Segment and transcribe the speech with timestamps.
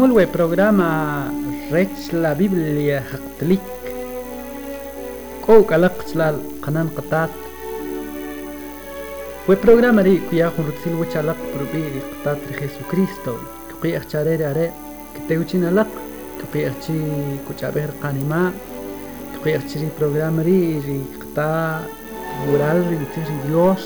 [0.00, 1.28] Mulwe programa
[1.70, 3.60] Rech la Biblia haqtlik.
[5.44, 7.28] Kau kalak tlal qanan qatat.
[9.44, 13.36] We programa ri kuya Rutil we chalaq probi ri qatat ri Jesucristo.
[13.80, 14.72] kuya achare are
[15.12, 15.92] kiteuchin alaq
[16.50, 16.96] kuya achi
[17.44, 18.56] kuchaber qanima.
[19.36, 21.84] Kuqi ri programa ri ri qata
[22.48, 22.96] rural ri
[23.44, 23.82] Dios.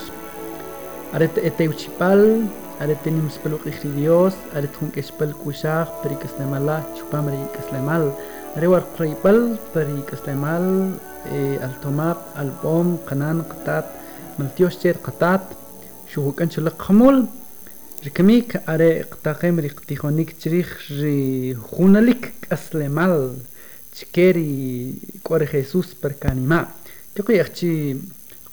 [1.12, 2.46] Are te uchipal
[2.82, 8.12] أردتني مسبلو قيخري ديوس أردتهم كشبل كوشاخ بري كسلمال شبام ري كسلمال
[8.58, 10.94] ريوار قريبل بري كسلمال
[11.32, 13.84] إيه التوماب البوم قنان قطات
[14.38, 15.40] ملتيوش جير قطات
[16.14, 17.26] شوهو كانش لقمول
[18.06, 23.36] ركميك أري اقتاقيم ري قتيخونيك جريخ ري خونالك كسلمال
[23.94, 26.68] تشكيري كوري خيسوس بركاني ما
[27.14, 27.96] تقوي أختي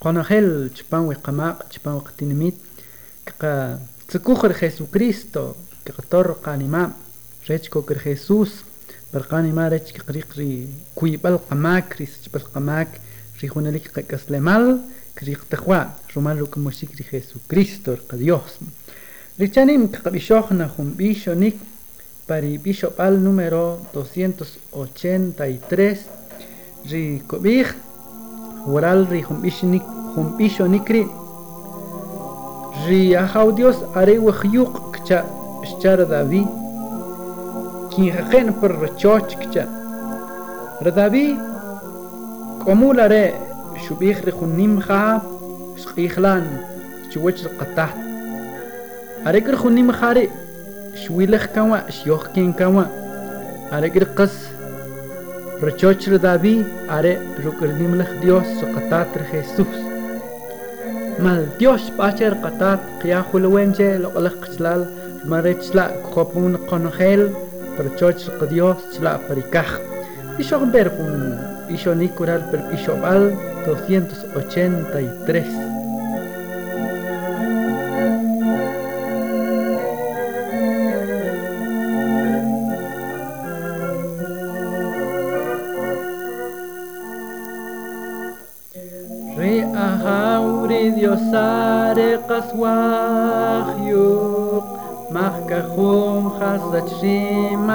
[0.02, 2.52] قناخيل تشبان ويقماق تشبان وقتين
[4.12, 6.94] Tsukujer Jesucristo, que otorga canima,
[7.48, 8.66] rechko que Jesús,
[9.09, 13.00] per canima rech que rikri, cuibal kamak, rispal kamak,
[13.39, 14.82] rijunelik que caslemal,
[15.16, 16.50] kriktahua, rumalu
[17.09, 18.59] Jesucristo, que Dios.
[19.39, 21.56] Richanim que bishochna jumbishonik,
[22.28, 26.06] pari bishopal número 283,
[26.84, 27.73] rikobich,
[28.66, 31.08] hural rijumbish nikri,
[32.70, 35.25] humbishonik humbishonikri ri ahau Dios are wajyuq kcha
[35.65, 36.48] shchar David
[37.91, 39.65] kin jaqen per choch kcha
[40.84, 41.39] ra David
[42.65, 43.34] komul are
[43.83, 45.20] shubih ri khunim kha
[45.83, 46.45] shqihlan
[47.11, 47.91] chuwach qatah
[49.27, 50.31] are kir khunim khare
[50.95, 52.84] shwilakh kawa shyoq kin kawa
[53.73, 54.34] are kir qas
[55.62, 59.90] رچوچ David are rukirnim lach Dios soqatat Jesus
[61.22, 61.45] mal.
[61.59, 64.82] Dios pacher qatat qya hulwenche loqlaq qchlal
[65.32, 67.21] marichla khopun qonhel
[67.76, 69.70] perchoch qdios chla perikaj
[70.42, 71.14] ishon berpun
[71.76, 73.23] ishonik kural per ishobal
[73.65, 75.70] 283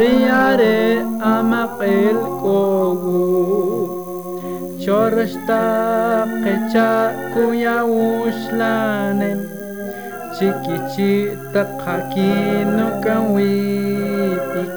[0.00, 0.80] Riare
[1.34, 3.24] amapel kogu.
[4.82, 5.64] Chorsta
[6.44, 6.92] kecha
[7.32, 9.40] kuya uslanem
[10.36, 14.72] Chikichita kakino kawipik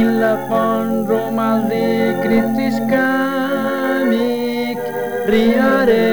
[0.00, 3.37] Illa pomrum al rikritis kamik
[5.32, 6.08] riare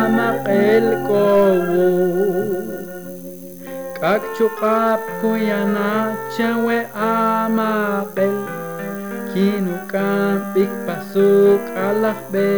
[0.00, 1.86] amaqelkowu
[4.00, 6.78] kakchuqapku yanachawe
[7.08, 8.36] amaqel
[9.30, 12.50] kinu kampik pasuk alaqbe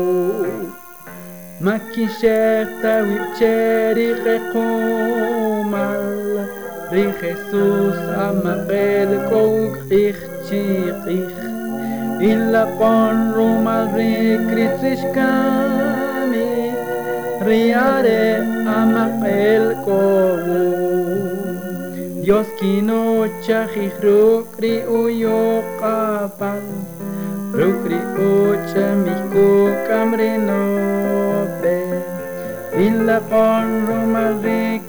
[1.60, 6.04] Makisheta wipcheri rekumal
[6.91, 10.16] Ri Jesus amabel kog ich
[10.48, 11.37] chik ich.
[12.31, 16.72] Illa pon rumal ri kritsish kami.
[17.44, 20.48] Riare amabel kouk
[22.25, 26.65] Dios kino chajik rukri uyo kapal.
[27.53, 31.29] Rukri ucha mi kukam renoy
[33.00, 34.34] alla former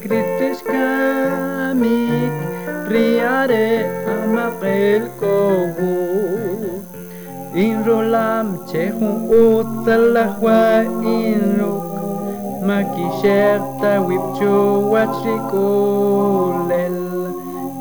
[0.03, 0.87] kritiska
[1.81, 2.35] mik
[2.91, 3.69] Riare
[4.13, 5.95] amapelkogu
[7.55, 10.63] Inrolam chehun utalahua
[11.15, 11.87] inruk
[12.67, 14.55] Makisherta wipchu
[14.91, 16.97] wachrikulel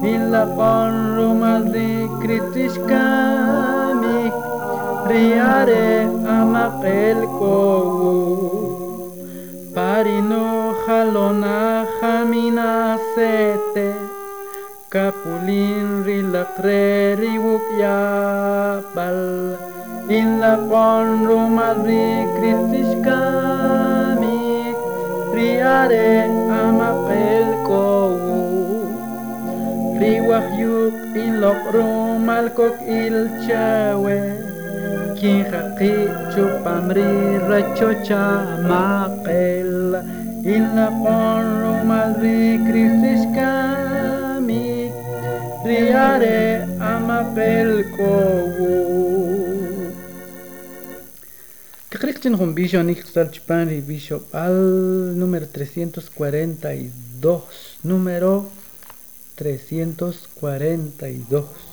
[0.03, 1.63] Mila former
[2.23, 3.07] kritiska
[4.03, 4.35] mik
[5.11, 5.91] Riare
[6.39, 8.50] amapelkogu
[10.21, 13.89] Hinohalona hamina sete
[14.93, 19.57] Kapulin rilakreri wukya bal.
[20.13, 22.29] In la kon rumadri
[23.01, 24.77] kami
[25.33, 26.29] Riare
[26.61, 27.89] amakel ko
[29.97, 31.61] Riwah yuk ilok
[32.53, 33.17] kok il
[35.21, 35.95] kiqaqi
[36.33, 37.13] chupamri
[37.49, 38.25] rachocha
[38.71, 39.73] maqel
[40.57, 44.69] illa qonru madri kristishkami
[45.69, 46.41] riare
[46.93, 48.75] amapel kowu
[51.91, 54.57] Kiqriqchin jun bisho niqsal chipan ri bisho al
[55.21, 57.37] número 342
[57.85, 58.33] número
[59.37, 61.70] 342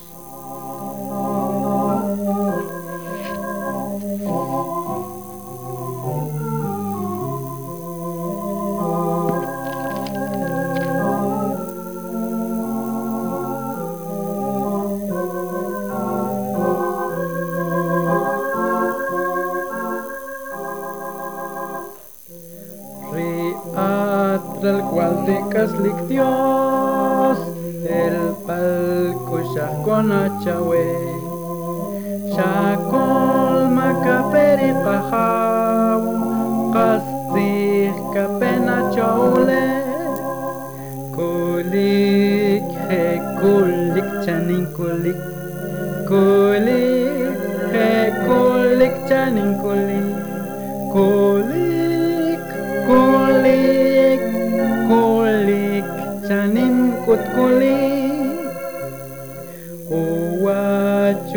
[25.57, 26.56] que es.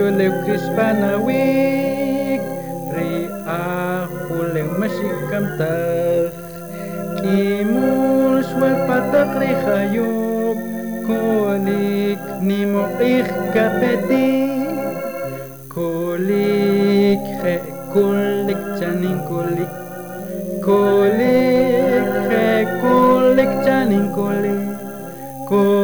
[0.01, 2.41] Suliu Crispanawic,
[2.89, 6.33] Re Ahuleu Mexicamtag,
[7.21, 10.57] Imul Suelpatac Rejayub,
[11.05, 14.29] Colic Nimo Ixcapeti,
[15.69, 17.57] Colic Re
[17.93, 19.73] Colic Chanin Colic,
[20.65, 22.49] Colic Re
[22.81, 24.65] Colic Chanin Colic,
[25.45, 25.80] Colic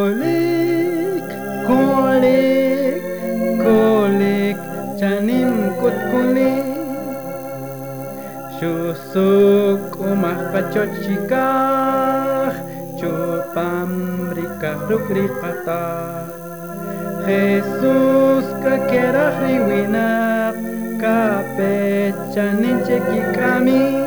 [9.16, 12.52] Suk umah pachot shikah
[13.00, 16.28] Chopam rikah rukri patah
[17.24, 20.52] Jesús kakera riwinap
[21.00, 24.04] Kapecha ninche kikami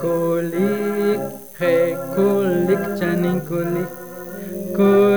[0.00, 1.20] Kulik
[1.60, 3.92] he kulik chanin kulik.
[4.72, 5.13] Kulik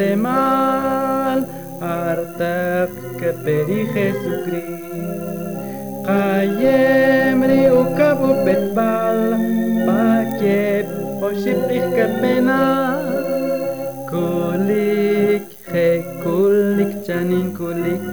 [0.00, 1.46] este mal,
[1.80, 5.28] artat que peri Jesucristo.
[6.06, 9.36] Cayem rio cabo petbal,
[9.84, 10.86] pa que
[11.20, 12.96] oshiplich que pena,
[14.08, 18.09] kolik, he kulik, chanin kulik.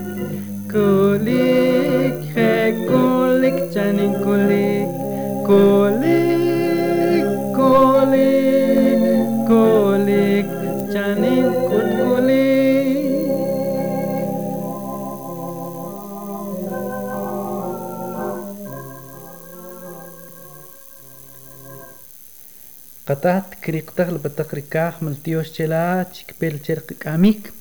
[23.10, 27.54] قطعت كريقتغ لبتقريكاخ ملتيوش چلا چكبيل چرق كاميك.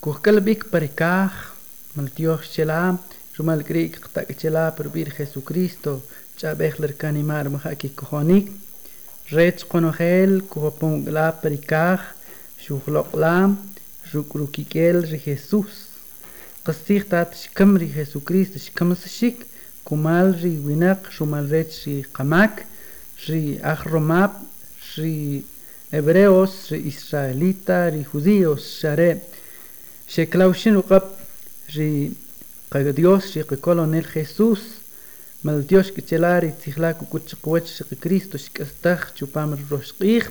[0.00, 1.52] كوكل بيك بريكاخ
[1.96, 2.94] ملتيوش چلا
[3.40, 5.98] رمال كريك قطع چلا پر بير خيسوكريستو
[6.38, 8.52] چابيخ لركانيمار مخاكي كخونيك
[9.32, 12.00] ريتش قنوخيل كوهبون غلا بريكاخ
[12.66, 13.56] شوخلوق لام
[14.12, 15.88] شوكروكيكيل ري خيسوس.
[16.64, 19.36] قصيخ تات شكم ري خيسوكريست شكم سشيك.
[19.88, 22.66] كمال ري وينق شمال ريتش ري قماك.
[23.28, 24.32] ري أخرماب
[24.98, 25.44] y
[25.90, 29.22] hebreos y israelitas y judíos share
[30.08, 31.04] sheclaushin qab
[31.74, 32.16] ri
[32.94, 34.60] Dios y colonel Jesús.
[35.42, 40.24] Mal Dios que chelar y tijla kukuchkwech Cristo shkastaj chupam roshqih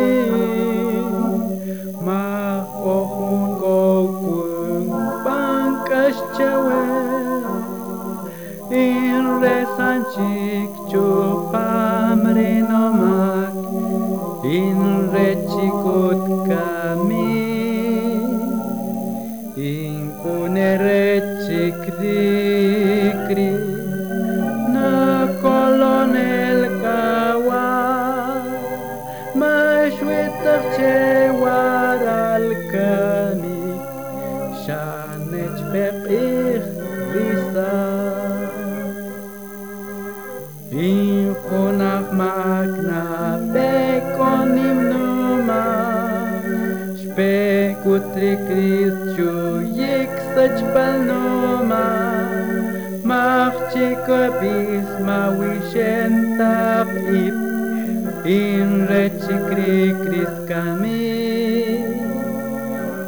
[48.20, 49.32] прикрицю
[50.00, 51.88] ексач панома,
[53.10, 56.90] мавчикобис мауишентап
[57.24, 57.38] ип,
[58.26, 61.16] ин речи крикрис ками,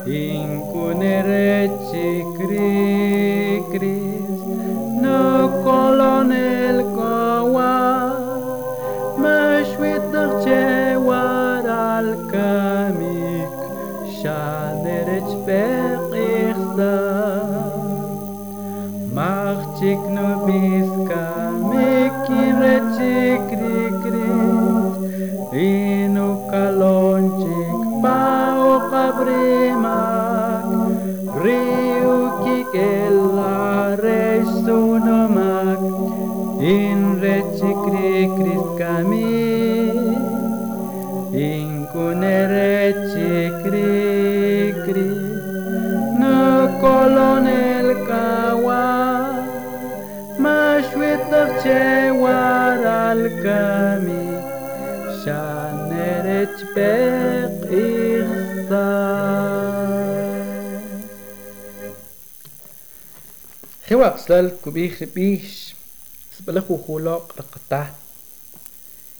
[0.08, 2.91] ин куне речи крикрис.
[56.75, 58.88] Beq ichsa
[63.90, 65.75] خوا سلال كبيخ بيش
[66.38, 67.94] سبلخو خلاق رقطات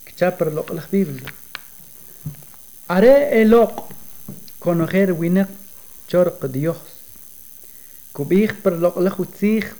[0.06, 1.20] كتابر لوق الخبيب
[2.90, 3.88] أرى لوق
[4.64, 5.48] conocer winak
[6.12, 6.88] chorq Dios
[8.16, 9.76] كبيخ بر لوق لخو تسيخ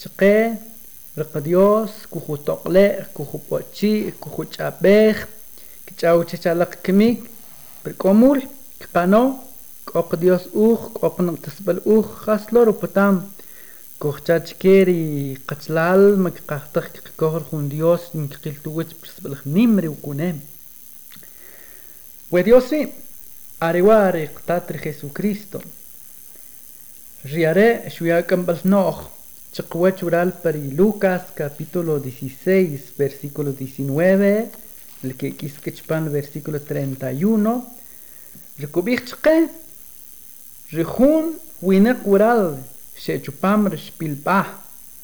[0.00, 0.54] تقى
[1.18, 1.90] رق Dios
[5.99, 7.19] كوخو تقلق كوخو بوتشي كوخو تشابيخ كتشاو تشالق كميك
[7.85, 8.43] بركومول
[8.79, 9.33] كقانو
[9.85, 13.29] كوق Dios اوخ كوق نقتصبل اوخ خاصلور وبتام
[13.99, 16.89] كوختات كيري قتلال ما كقاختخ
[17.19, 20.39] كوهر خون ديوس من كقيل توت برسبل نمري وكونام
[22.31, 22.89] وديوسي
[23.63, 25.59] أريواري قتاتر Jesucristo
[27.25, 29.07] Riare شويا كمبل نوخ
[29.53, 34.47] تقوى تورال بري لوكاس capítulo 16 versículo 19
[35.04, 37.64] el que quisquechpan versículo 31
[38.58, 39.36] recubich tqe
[40.72, 41.24] rihun
[41.62, 42.58] winak wural
[42.98, 44.44] شيتشوبام رشبيل با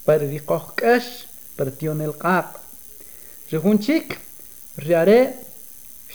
[0.09, 1.05] بر ريقوخ كاش
[1.59, 2.61] بر تيون القاق
[3.53, 4.19] رهون تشيك
[4.79, 5.29] رياري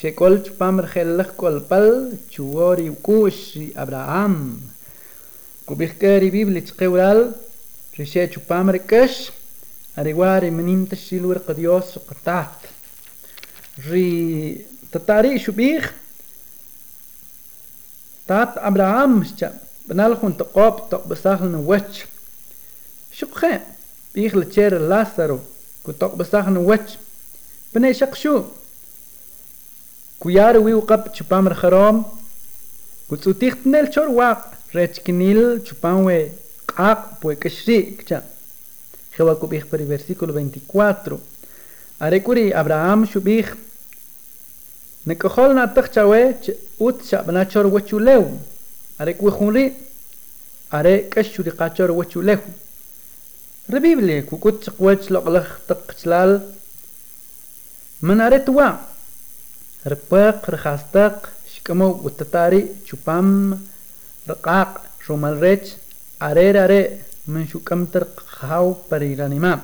[0.01, 4.59] شيكول تشوبام رخلخ كول بل تشووري وكوش أبراهام
[5.65, 7.31] كوبيخ كاري بيبلي تقورال
[7.99, 8.69] رشي تشوبام
[13.87, 15.93] ري تتاري شبيخ
[18.27, 22.05] تات أبراهام شاب بنالخون تقوب تق بساخن وچ.
[23.11, 23.61] شقخه
[24.15, 25.39] بيخ لتشير لاسارو
[25.83, 26.97] كو تق بساخن وچ.
[27.75, 28.43] بني شق شو
[30.23, 32.05] كيار وي وقب چپام خرام
[33.09, 36.31] كو تسوتيخ تنل چور واق رچ كنيل چپام وي
[36.67, 38.23] قاق بوي كشري كچا
[39.17, 41.19] خوا كو بيخ بري versículo 24
[42.01, 43.55] أريكوري أبراهام شو بيخ
[45.07, 46.23] נקחול נתך צ'אווה
[46.81, 48.37] אות שבנצ'ור ווצ'ולהו,
[48.99, 49.73] הרי כוחומרי,
[50.71, 52.41] הרי קשור יחצ'ור ווצ'ולהו.
[53.73, 56.39] רביבלי, כוקות צ'קווץ' לא הלך תקצלל,
[58.03, 58.77] מנהרי תווה,
[59.85, 63.51] רפק רחסתק, שכמו ותתרי צ'ופם,
[64.29, 65.75] רקעק שומלרץ',
[66.19, 66.85] ערר ערר,
[67.27, 69.55] מן שוקם תרחאו פרירנימה.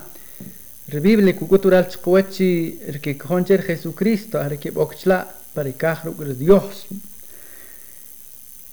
[0.88, 6.86] Rebible kukutural chkwachi rke khoncher Jesucristo rke bokchla para kahru Dios.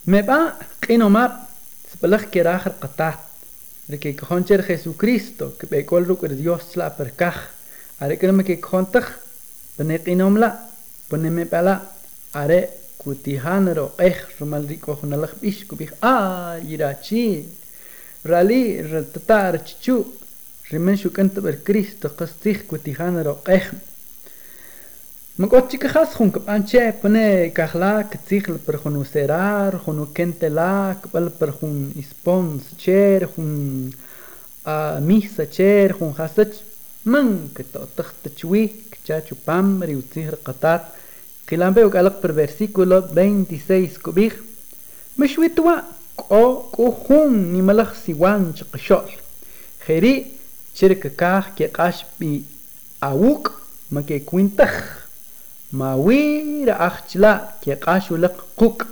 [0.05, 1.49] Me Meba qino map
[1.91, 3.17] spalakh kerah qatat
[3.89, 7.49] rke khoncher Jesucristo ke bekol ru Dios la per kah
[7.99, 9.09] are krem ke khontakh
[9.79, 10.53] bne qinom la
[11.09, 11.81] bne me pala
[12.35, 17.43] are kutihan ro ekh rumal riko khunalakh bish kubih a yirachi
[18.23, 20.21] rali rtatar chichu
[21.15, 23.71] كنت بر كريستو قصتيخ كوتيهانرو إخ
[25.35, 30.93] Mgot chica has jun kap anche pone kahla ktzikl per jun userar jun kente la
[31.01, 33.91] kapal per jun ispons cher jun
[34.63, 36.53] a misa cher jun hasach
[37.05, 38.63] man que to tacht chwi
[39.05, 40.83] cha chupam ri utzir qatat
[41.47, 44.33] qilambe ukalaq per versículo 26 kubij
[45.17, 45.75] mishwitwa
[46.15, 47.93] ko ko jun ni malakh
[50.75, 52.43] شركة كاه كي قاش بي
[53.03, 53.51] أوك
[53.91, 55.05] ما كي كوينتخ
[55.73, 58.85] ما وير أختلا كي قاش ولق كوك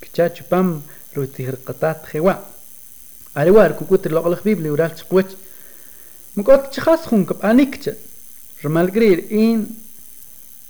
[0.00, 0.82] كتا تشبام
[1.16, 2.32] رو تيهر قطا تخيوا
[3.36, 5.26] على وار كوكو ترلق الخبيب لي ورال تقوات
[6.36, 7.94] مكوات تشخاص خون كب أنيكتا
[8.64, 9.66] رمال قرير إن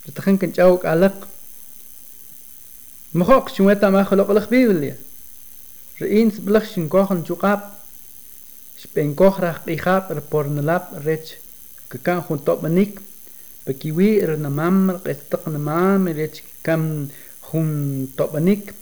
[0.08, 1.28] رتخن كنت أوك ألق
[3.14, 4.94] مخوك شويتا ما خلق الخبيب لي
[6.02, 7.73] رئين سبلخ شنكوخن تقاب
[8.84, 11.38] Spen kohrach ihap er por nalap rech
[11.90, 13.00] kekan hun top manik.
[13.64, 17.08] Bekiwi er na mammer kestak er rech kam
[17.48, 17.70] hun
[18.16, 18.74] top manik.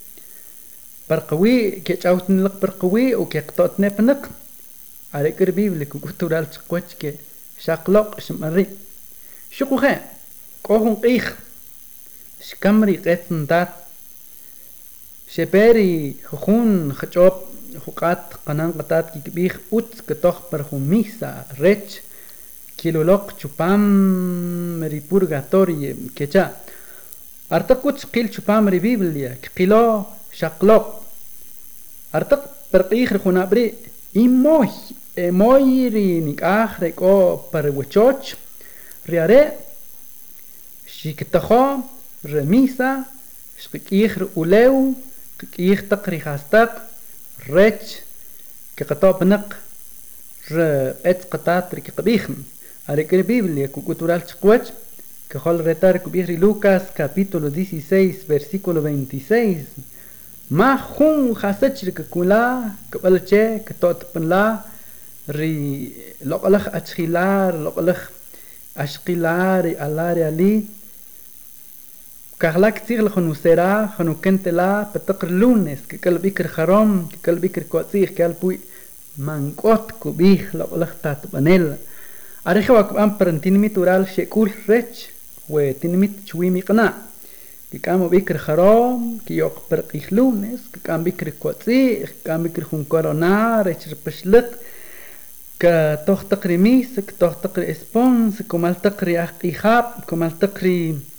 [1.09, 2.59] Perkawi kech outen lak
[3.15, 4.23] o kek nepnak, nepanak.
[5.13, 5.93] Arek er biblik
[7.01, 7.11] ke
[7.65, 8.67] shaklok shmari.
[9.51, 9.95] Shukukhe
[10.63, 11.27] kohun qih.
[12.41, 13.83] Shkamri qetn dat.
[15.33, 17.52] seperi khun khachop
[17.85, 21.31] huqat qanan qatat kikb'ij utz ketoj par jumij sa
[21.63, 22.03] rech
[22.79, 23.83] kiloloq chupam
[24.93, 25.77] ripur gatori
[26.17, 26.45] kecha
[27.57, 29.85] artaq utz qil chupam ri biblia kqilo
[30.39, 30.87] xaqloq
[32.19, 33.65] artaq perq'iij ri jun ab'ri
[34.25, 34.73] imoj
[35.27, 37.17] emoy ri nik'aj rek'o
[37.53, 38.27] par wechoch
[39.09, 39.53] ri are'
[40.97, 41.65] xiktajo
[42.33, 42.91] remisa
[43.63, 44.77] xqik'ij ri ulew
[45.41, 46.73] qk'ij taq rijastaq
[47.51, 47.81] ريت
[48.77, 49.57] كقطاب نق
[50.53, 50.57] ر
[51.07, 52.37] إت قطات ريك قبيخن
[52.89, 54.69] عليك البيبل يا كوكوتو رالت قوات
[55.31, 59.65] كخول ريتار كبيخري لوكاس كابيتولو 16 فيرسيكولو 26
[60.51, 64.59] ما خون خاسات شرك كولا كبالة شه كتوت بنلا
[65.31, 65.93] ري
[66.25, 68.11] لقلخ اتخيلار لقلخ
[68.77, 70.65] اشقيلار الاري عليت
[72.43, 77.35] alari ali كهلاك تيغل خنو سيرا خنو كنت لا بتقر لونس ككل بيكر خرام ككل
[77.35, 78.59] بيكر كواتسيخ كال بوي
[79.19, 81.75] منقوت كبيخ لقلخ تات بنيل
[82.47, 85.07] أريخ وك أم برنتين تورال شكول ريتش
[85.49, 86.93] وتنميت شوي مقنع
[87.73, 92.65] كي كان بيكر خرام كي يوق برق يخلونس كي كان بيكر كواتسي كي كان بيكر
[92.65, 94.51] خون كورونا ريتش بشلق
[95.61, 101.12] كتوخ تقري ميس كتوخ تقري اسبونس كمال تقري أخي خاب كمال تقري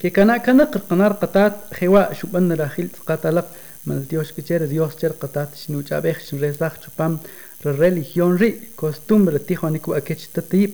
[0.00, 3.46] كي كان كان قنار قطات خواء شو بن راخيل قطلق
[3.86, 7.18] mal Dios que cher Dios cher qatat shnu chabeh shin rezach chupam
[7.64, 10.72] re religión ri costumbre tijo niku akech tatip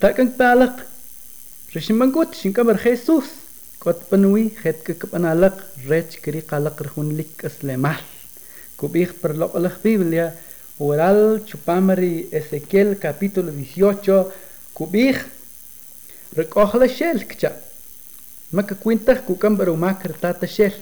[0.00, 0.76] takan palak
[1.74, 3.28] rishmangut shin kabar Jesus
[3.78, 5.56] kot panui het ke kapanalak
[5.88, 8.00] rech kri qalak rhun lik aslemal
[8.78, 10.32] kubih per lo alak biblia
[10.78, 14.32] oral chupamari Ezequiel capítulo 18
[14.72, 15.16] kubih
[16.36, 17.50] recoge shel kcha
[18.56, 20.74] maka cuenta kukambar umakar tata shel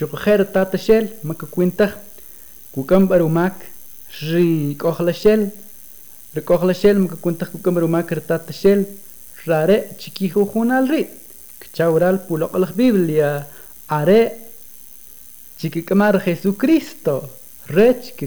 [0.00, 1.96] شقخير تاتا شيل مكا كوينتخ
[2.72, 3.52] كوكم باروماك
[4.22, 5.48] ري كوخلا شيل
[6.34, 8.84] ري كوخلا شيل مكا كوينتخ كوكم باروماك رتاتا شيل
[9.48, 11.06] راري تشيكيخو خونال ري
[11.60, 13.46] كتشاورال بولوق الخبيبليا
[13.90, 14.30] عري
[15.58, 17.20] تشيكي كمار خيسو كريستو
[17.70, 18.26] ريتش كي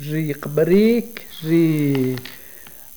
[0.00, 2.16] riqbarik ri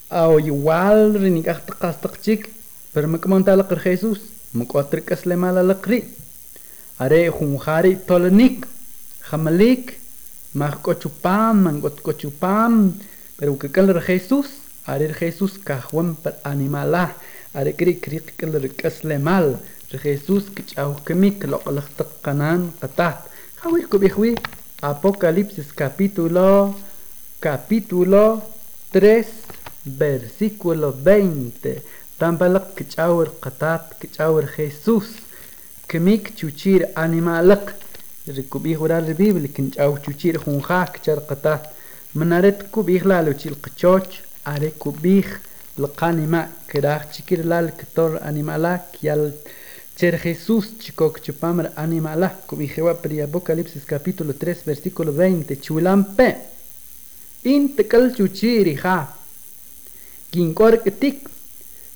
[0.07, 2.47] aw igual rinikah tekas tekcik
[2.95, 5.99] bermekmantalak Yesus er mengkotrik aslemalalak ri.
[7.03, 8.63] Are junjari tolenik
[9.27, 9.99] jamalik
[10.55, 12.95] mahkochupam mangotkochupam
[13.35, 17.11] pero kekal er Jesus are er Jesús kahwan per animala
[17.51, 19.59] are kri kri kekal kaslemal
[19.91, 23.27] Jesús kichau kemik loqlaqtaq qanan qatat
[23.61, 24.39] hawil kubihwi
[24.83, 26.75] Apocalipsis capítulo
[27.43, 28.41] capítulo
[28.91, 29.25] 3
[29.83, 31.81] versículo 20
[32.17, 35.07] tambalak kichawr qatat kichawr Jesús.
[35.89, 37.75] Kmik chuchir animalak
[38.27, 41.63] Rikubihurar bibli kinchaw chuchir junja kichar qatat
[42.15, 44.11] manaret kubih la luchil qichoch
[44.45, 45.27] are kubih
[45.83, 49.33] lqanima kiraj chikir lal kitor animalak yal
[49.97, 56.52] Cher Jesús, chicok chupamra animalak, kubijewa pri Apocalipsis capítulo 3 versículo 20, chulampe.
[57.43, 59.07] intekal chuchirija
[60.31, 61.29] kinkorktik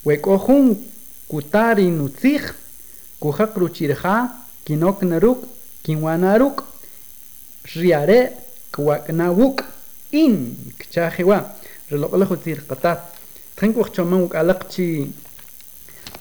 [0.05, 0.77] wekohun
[1.27, 2.43] kutari nutsij
[3.19, 4.15] kujak ruchirja
[4.65, 5.39] kinoknaruk
[5.83, 6.63] kinwanaruk
[7.75, 8.19] riare
[8.71, 9.63] kwaknawuk
[10.11, 11.39] in kchajewa
[11.89, 12.99] reloqla jutsir qatat
[13.55, 14.87] trinkwak choman ukalaq chi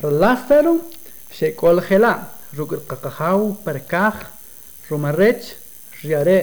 [0.02, 0.74] relastaro
[1.36, 2.32] shekol jela.
[2.56, 4.16] Rukr qaqajaw parkaj
[4.88, 5.44] romarrech
[6.02, 6.38] riare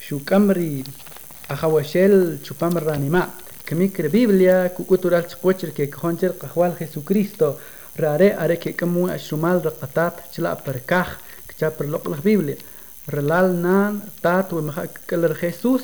[0.00, 0.84] shukamri
[1.48, 3.22] ahawashel chupam ranima
[3.66, 7.58] kemikre biblia kukutural chqocher ke khoncher qahwal jesucristo
[7.98, 11.08] rare are ke kamu ashumal raqatat chla parkaj
[11.48, 12.56] kcha per loqla biblia
[13.14, 15.82] relal nan tat we mha keller jesus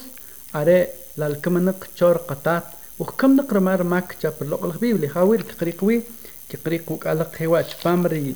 [0.53, 0.79] are
[1.17, 2.65] lal kamanak chor qatat
[2.99, 6.03] وكم نقرا مار ماك جاب اللغة البيبلي حاول كقريقوي
[6.51, 8.35] كقريقو قالق هوا بامري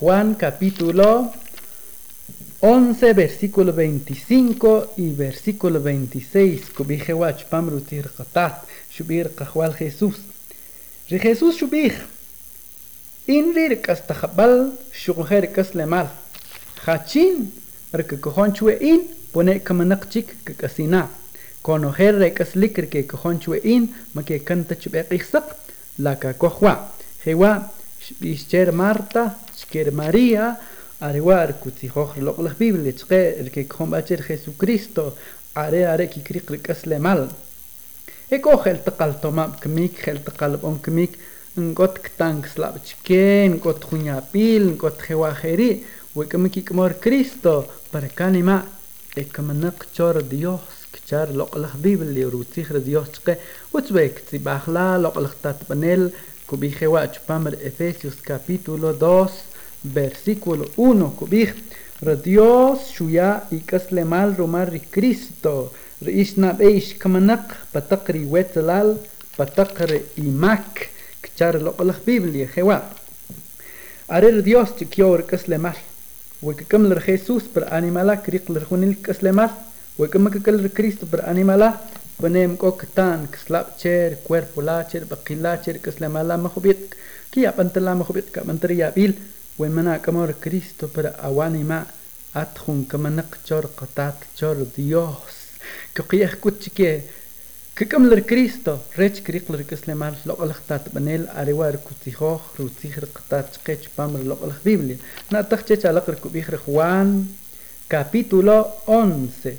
[0.00, 1.32] Juan capítulo
[2.60, 6.72] 11, versículo 25 y versículo 26.
[9.76, 10.16] Jesús.
[11.06, 11.92] Jesús shubih.
[13.26, 16.10] Inrir kastajabal shuguher kaslemal.
[16.86, 17.52] Hachin.
[17.92, 19.02] Rke cojon chue in.
[19.32, 21.10] Pone kamanak chik kakasina.
[21.60, 23.94] Conojer rekas likr que cojon chue in.
[24.14, 25.44] Ma que canta chubekisak.
[25.98, 26.92] La cacojua.
[27.22, 27.70] Jewa.
[28.00, 29.36] Shbischer Marta.
[29.54, 30.58] Shker María.
[31.07, 35.03] arewar kuti hoch loqlach Biblia chqe el que kohon bacher Jesucristo
[35.55, 37.21] are are ki kriq rikas lemal
[38.29, 41.13] e kohel taqal tomab kmik khel taqal on kmik
[41.57, 45.71] ngot ktang slab chken ngot khunya pil ngot hewa kheri
[46.15, 47.53] we kmik ikmor Cristo
[47.91, 48.57] para kanima
[49.15, 53.37] e kamanak chor Dios كتار لقلخ بيبل يروتيخ ديوس تقى
[53.73, 56.09] وتبيك تباخلا لقلخ تاتبنيل
[56.47, 59.29] كوبيخي واتش بامر Efesios capítulo 2
[59.94, 61.54] versículo 1 كوبيخ
[62.02, 65.66] رديوس شويا يكسل مال رومار كريستو
[66.02, 68.96] رئيسنا بيش كمنق بتقري ويتلال
[69.40, 70.90] بتقري إيماك
[71.22, 72.78] كتار لقلخ بيبل خوا
[74.12, 75.76] أرير ديوس تكيور كسل مال
[76.42, 79.50] وككمل خيسوس بر أنيمالا كريق لرخونيل كسل مال
[79.98, 80.30] وكما
[80.76, 81.80] Cristo per animala
[82.20, 86.94] ponem koktan kslap cher cuerpo la cher bakila cher kaslamala mahubit
[87.30, 89.12] kia pantala mahubit ka mantria bil.
[89.58, 91.86] ومنا كمور كريستو per awanima
[92.34, 95.46] atjun kamanak chor qatat chor Dios.
[95.94, 97.00] كقيخ كوتشكي
[97.76, 104.56] ككملر كريستو ريتش كريقلر كسلمال لقلخ تات بنيل أريوار كوتيخوخ روتيخر قطات شقيتش بامر لقلخ
[104.64, 104.96] بيبلي
[105.32, 107.26] ناتخ على كوبيخر خوان
[107.88, 109.56] capítulo 11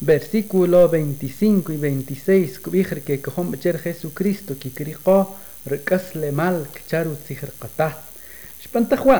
[0.00, 5.18] versículo 25 y 26 kubihر ke kohom becher Jesucristo ki kriqo
[5.66, 8.05] rekas le mal kcharu tsihr qata
[8.76, 9.18] shpantakhwa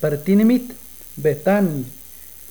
[0.00, 0.74] partinimit
[1.16, 1.84] betani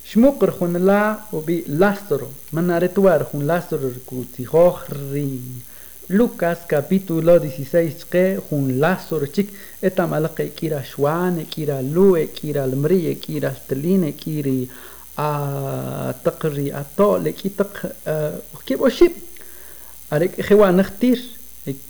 [0.04, 4.78] shmuqr khun la ubi lastro manaretwar khun lastro ku tsihoh
[5.12, 5.62] rin
[6.10, 9.50] Lucas capítulo 16 que jun lastro chik
[9.82, 14.68] etamalaqe kira shwan kira lu kira almri kira steline kiri
[16.26, 17.94] تقري أطول كي تق
[18.66, 19.12] كيب أشيب
[20.14, 21.22] أريك خوا نختير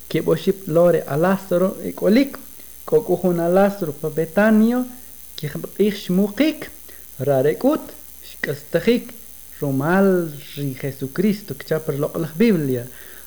[0.09, 2.50] كيب أشيب لوري ألاسترو إكوليك كوكو هون
[2.93, 4.83] ألاسترو ببيتانيو
[5.37, 6.69] كي خبطيخ شموقيك
[7.21, 7.79] راريكوت
[8.31, 9.13] شكستخيك
[9.61, 12.83] رومال ري Jesucristo que chaper lo la Biblia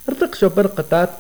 [0.09, 1.11] artak shoper qatat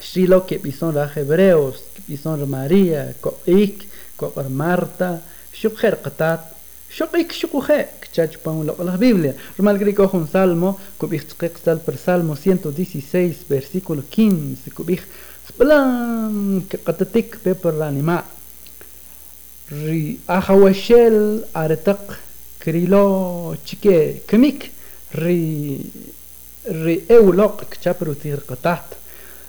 [0.00, 3.76] shilo que bison ra hebreos que bison María ko ik
[4.18, 5.10] ko Marta
[5.60, 6.40] shukher qatat
[6.98, 7.32] شقيك
[8.18, 9.34] بان la Biblia.
[9.56, 15.02] Romal griego un salmo, kubich tzqeqstal per salmo 116, versículo 15, kubich
[15.48, 18.22] splan kaqatatik pe per l'anima.
[19.70, 22.20] Ri ahawashel aretak
[22.58, 24.70] krilo chike kemik
[25.22, 25.80] ri
[26.64, 28.96] ri eulok kchapru tir qatat.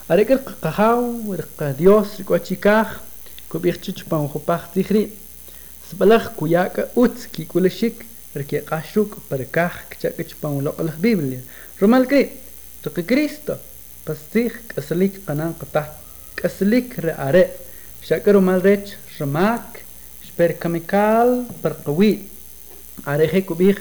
[0.08, 1.04] Arekar qahaw
[1.40, 2.88] rqa Dios rikwachikaj
[3.48, 5.04] kubich chichpan khopaj tihri.
[5.88, 7.46] Sbalach kuyaka utz ki
[8.34, 11.40] rike qashuk perkaj kchakich pan loqlah Biblia.
[11.80, 12.24] Romal kri
[12.82, 13.54] toqi Cristo
[14.04, 15.88] pastih kaslik qanan qatah
[16.36, 17.44] kaslik re are
[18.02, 19.82] shakar mal rech ramak
[20.28, 22.12] sper kamikal per qawi
[23.06, 23.78] areje kubih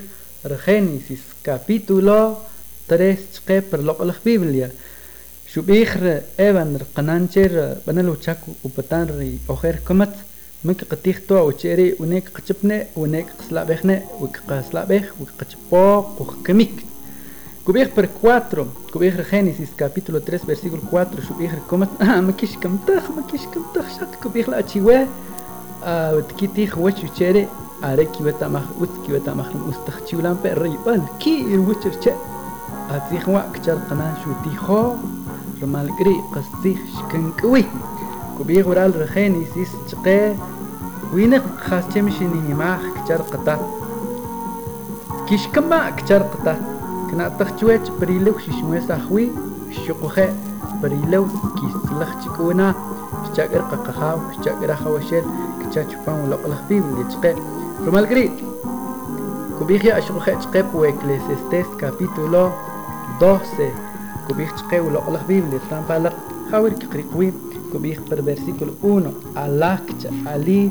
[0.66, 2.44] Génesis capítulo
[2.88, 4.70] 3 chqe per loqlah Biblia.
[5.48, 10.14] Shubih re evan qanancher banalu chaku upatan ri ojer kamat
[10.66, 16.86] من قطيخ تو وتشيري ونيك قتبنا ونيك قسلا بيخنا وكقا سلا بيخ وكقتبا وكميك
[17.68, 23.12] كبيخ بر كواترو كبيخ رخينيسيس كابيتولو 3 برسيقل 4 شو بيخ ركومت ما كيش كمتخ
[23.12, 25.08] ما كيش كمتخ شاك كبيخ لا تشيوى
[25.88, 27.48] وتكي تيخ وش وتشيري
[27.84, 32.18] عليك كي بتا مخ وت كي بتا مخ المستخ تشيو لامبا ريبال كي الوش وشا
[32.90, 34.94] اتيخ واك تشال قنا شو تيخو
[35.64, 37.66] رمال قري قصيخ شكنكوي
[38.40, 40.36] كبيغ ورال رخيني سيس تقيه
[41.15, 43.55] winak khas chemshini nimah kchar qata
[45.29, 46.55] kishkama kchar qata
[47.09, 49.29] كنعطخ جوات بريلو شيشمو ساخوي
[49.69, 50.29] الشقوخة
[50.83, 52.75] بريلو كيس تلخ تكونا
[53.33, 55.23] شجاكر قاقخاو شجاكر خواشل
[55.61, 57.35] كتشا تشوفان ولا قلخ بي اللي تقي
[57.87, 58.33] رمال قريب
[59.59, 62.51] كوبيخيا الشقوخة تقي بوكليسيستيس كابيتولو
[63.17, 63.73] 12
[64.29, 66.17] كوبيخ تقي ولا قلخ بي اللي تلان بالق
[66.53, 67.33] خاور كقريقوي
[67.73, 70.71] كوبيخ بر versículo 1 alákcha ali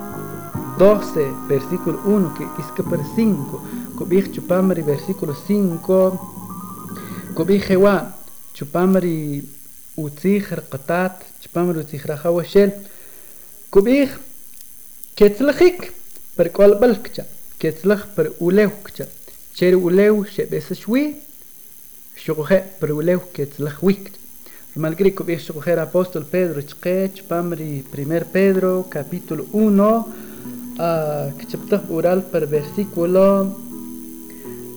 [0.77, 3.63] 12, versículo 1, que es que por 5,
[3.97, 6.19] cubij chupamari, versículo 5,
[7.33, 8.15] cubij Jehová,
[8.53, 9.47] chupamari
[9.95, 12.71] utzij qatat, chupamari utzij rajawashel,
[13.69, 14.09] cubij
[15.13, 15.93] ketzlajik,
[16.35, 17.25] per cual balkcha,
[17.57, 19.05] ketzlaj per uleucha,
[19.53, 21.03] cher uleu shebesashwi,
[22.15, 24.19] shughe per uleu ketzlajwikcha.
[24.73, 25.37] Mal grico vi
[25.77, 30.05] apóstol Pedro, chpamri, primer Pedro, capítulo 1,
[31.49, 33.53] chaptah oral per versículo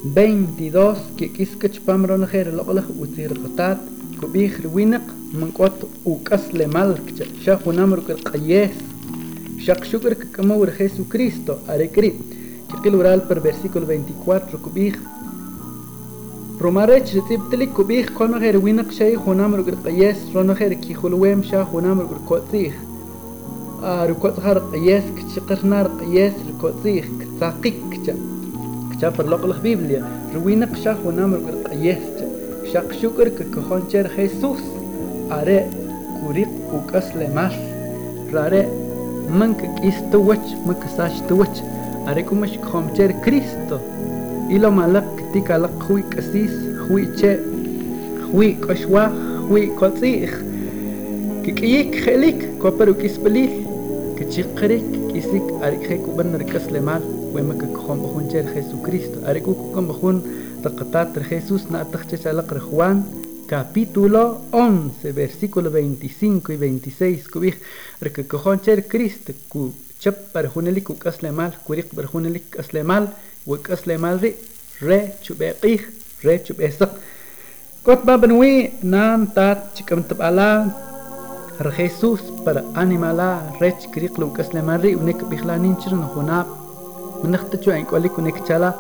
[0.05, 3.79] 22 que kiska chpamro najer loqlah utir qatat
[4.21, 6.91] kubih winak manqot ukas le mal
[7.43, 8.77] sha hunamr kal qayes
[9.65, 12.11] shaq shukr kamawr Jesucristo arekri
[12.69, 14.95] chikil oral per versículo 24 kubih
[16.61, 22.23] Romarech tibtlik kubih konajer winak shay hunamr kal qayes ronajer ki khulwem sha hunamr kal
[22.29, 22.94] qotzih
[23.85, 28.15] ركوت خار قياس كتشقر نار قياس ركوت زيخ كتاقيك كتا
[28.93, 31.39] كتا برلوق الخبيبليا روينا قشاخ ونامر
[31.71, 32.03] قياس
[32.73, 34.61] شاق شكر ككخون جر خيسوس.
[35.33, 35.67] أري
[36.21, 37.53] كوريق وكاس لماس.
[38.33, 38.67] راري
[39.41, 41.49] منك كيس توش منك ساش توش
[42.09, 43.79] أري كمش كخوم جر كريستو.
[44.51, 46.51] إلو مالك تيكا لق خوي كسيس
[46.89, 47.37] خوي تشي
[48.33, 49.07] خوي كشوا
[49.49, 50.43] خوي كوتسيخ
[51.45, 53.51] كيكيك خليك كوبر وكيس بليل
[54.19, 57.03] كيسك أريك خيكو بن ركس لمال
[57.35, 60.23] وما كخون بخون جير Jesucristo أريكو كم بخون
[60.65, 67.55] رقطات Jesús تخشش على Juan capítulo 11 versículo 25 y 26 kubih
[68.01, 73.13] rek kohon cher Cristo ku chap par hunelik ku kaslemal kurik par hunelik kaslemal
[73.45, 74.33] wa kaslemal ri
[74.81, 75.81] re chubeqih
[76.25, 76.93] re chubesak
[77.85, 80.51] kot babanwi nan tat chikam tabala
[81.77, 86.47] Jesús para animala rech krik lu kaslemari unek bihlanin chirun hunab
[87.25, 88.73] منخت جو ان قولك ونك چلا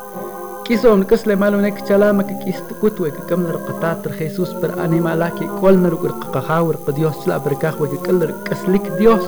[0.64, 4.84] كيسو من كسل مال ونك چلا ما كيست كوت وك كم نر قطات خيسوس بر
[4.84, 9.24] انيمالا كي كل نر ققخاور قديوس لا بركاخ وك كل كسلك ديوس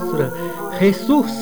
[0.78, 1.35] خيسوس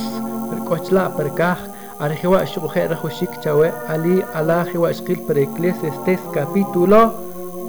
[0.50, 1.58] بركوچلا بركاخ
[2.00, 7.00] على خوا شو خير خو شيك چاوي علي على خوا اشقيل پر اكليسيستيس capítulo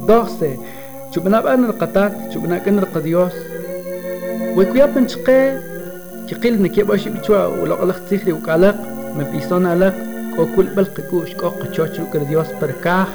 [0.05, 0.57] 12
[1.11, 3.33] شو بنا بان القطات شو بنا كن القديوس
[4.56, 5.58] وكويا بنشقي
[6.28, 8.76] كقيل نكي باش بيتوا ولا قلق تسيخلي وقالق
[9.16, 9.94] ما بيسون علق
[10.38, 13.08] وكل بلق كوش كوق تشوش لو كرديوس بركاح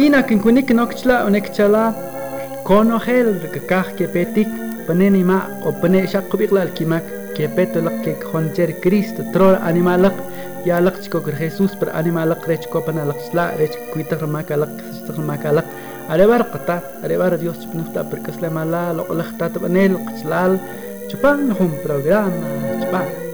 [0.00, 1.92] إنا كن كونيك نوكتشلا ونكتشلا
[2.64, 4.48] كونو خيل ركاح كيبيتيك
[4.88, 7.02] بنيني ما او بني شاق بيقلا الكيماك
[7.36, 10.14] كيبيتو لق كي خونجر كريست ترول انيما لق
[10.66, 14.68] يا لق تشكو خيسوس بر انيما لق ريتش كوبنا لق سلا ريتش كويتر ماكا لق
[14.92, 15.64] سيستر ماكا لق
[16.09, 20.57] Arebar qata, arebar Dios chupnufta perkasle mala, lo qlaqta tabanel qchlal,
[21.09, 22.49] chupan hum programa,
[22.81, 23.28] chupan.